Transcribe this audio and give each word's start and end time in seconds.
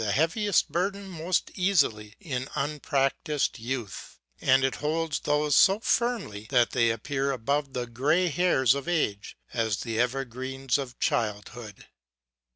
371 0.01 0.27
heaviest 0.41 0.71
burdens 0.71 1.17
most 1.19 1.51
easily 1.53 2.15
in 2.19 2.47
unpractised 2.55 3.59
youth, 3.59 4.17
and 4.41 4.63
it 4.63 4.77
holds 4.77 5.19
those 5.19 5.55
so 5.55 5.79
firmly 5.79 6.47
that 6.49 6.71
they 6.71 6.89
appear 6.89 7.29
above 7.31 7.73
the 7.73 7.85
gray 7.85 8.27
hairs 8.27 8.73
of 8.73 8.87
age 8.87 9.37
as 9.53 9.81
the 9.81 9.99
evergreens 9.99 10.79
of 10.79 10.97
childhood. 10.97 11.85